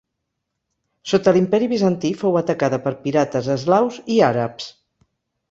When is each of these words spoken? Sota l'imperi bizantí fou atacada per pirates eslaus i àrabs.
Sota 1.11 1.33
l'imperi 1.35 1.67
bizantí 1.73 2.11
fou 2.23 2.39
atacada 2.41 2.81
per 2.87 2.95
pirates 3.05 3.51
eslaus 3.59 4.01
i 4.17 4.21
àrabs. 4.33 4.73